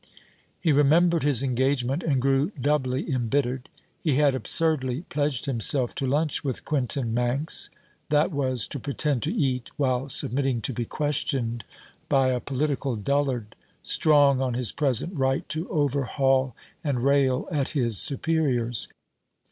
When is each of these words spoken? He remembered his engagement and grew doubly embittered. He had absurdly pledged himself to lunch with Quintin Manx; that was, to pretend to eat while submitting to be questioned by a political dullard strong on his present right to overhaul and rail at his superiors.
He 0.59 0.71
remembered 0.71 1.21
his 1.21 1.43
engagement 1.43 2.01
and 2.01 2.19
grew 2.19 2.49
doubly 2.59 3.11
embittered. 3.11 3.69
He 4.01 4.15
had 4.15 4.33
absurdly 4.33 5.01
pledged 5.09 5.45
himself 5.45 5.93
to 5.93 6.07
lunch 6.07 6.43
with 6.43 6.65
Quintin 6.65 7.13
Manx; 7.13 7.69
that 8.09 8.31
was, 8.31 8.65
to 8.69 8.79
pretend 8.79 9.21
to 9.21 9.31
eat 9.31 9.69
while 9.77 10.09
submitting 10.09 10.59
to 10.61 10.73
be 10.73 10.85
questioned 10.85 11.63
by 12.09 12.29
a 12.29 12.39
political 12.39 12.95
dullard 12.95 13.53
strong 13.83 14.41
on 14.41 14.55
his 14.55 14.71
present 14.71 15.19
right 15.19 15.47
to 15.49 15.69
overhaul 15.69 16.55
and 16.83 17.03
rail 17.03 17.47
at 17.51 17.69
his 17.77 17.99
superiors. 17.99 18.87